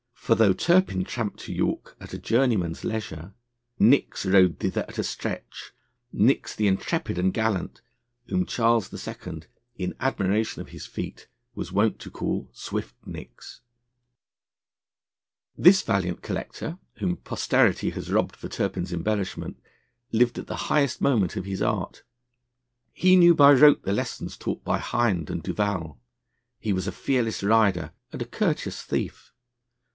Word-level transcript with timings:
For 0.15 0.33
though 0.35 0.53
Turpin 0.53 1.03
tramped 1.03 1.41
to 1.41 1.53
York 1.53 1.95
at 1.99 2.13
a 2.13 2.17
journeyman's 2.17 2.83
leisure, 2.83 3.33
Nicks 3.77 4.25
rode 4.25 4.57
thither 4.59 4.83
at 4.87 4.97
a 4.97 5.03
stretch 5.03 5.73
Nicks 6.11 6.55
the 6.55 6.67
intrepid 6.67 7.17
and 7.19 7.33
gallant, 7.33 7.81
whom 8.27 8.45
Charles 8.45 8.91
II., 8.93 9.43
in 9.75 9.93
admiration 9.99 10.61
of 10.61 10.69
his 10.69 10.87
feat, 10.87 11.27
was 11.53 11.71
wont 11.71 11.99
to 11.99 12.09
call 12.09 12.49
Swiftnicks. 12.53 13.59
This 15.55 15.83
valiant 15.83 16.23
collector, 16.23 16.79
whom 16.95 17.17
posterity 17.17 17.89
has 17.91 18.11
robbed 18.11 18.35
for 18.35 18.47
Turpin's 18.47 18.93
embellishment, 18.93 19.61
lived 20.11 20.39
at 20.39 20.47
the 20.47 20.67
highest 20.71 21.01
moment 21.01 21.35
of 21.35 21.45
his 21.45 21.61
art. 21.61 22.03
He 22.93 23.15
knew 23.15 23.35
by 23.35 23.51
rote 23.51 23.83
the 23.83 23.93
lessons 23.93 24.37
taught 24.37 24.63
by 24.63 24.79
Hind 24.79 25.29
and 25.29 25.43
Duval; 25.43 25.99
he 26.57 26.73
was 26.73 26.87
a 26.87 26.91
fearless 26.93 27.43
rider 27.43 27.91
and 28.11 28.21
a 28.21 28.25
courteous 28.25 28.81
thief. 28.81 29.27